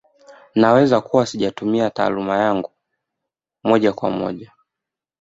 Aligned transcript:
Naweza 0.55 1.01
kuwa 1.01 1.25
sijatumia 1.25 1.89
taaluma 1.89 2.37
yangu 2.37 2.71
moja 3.63 3.93
kwa 3.93 4.09
moja 4.11 4.51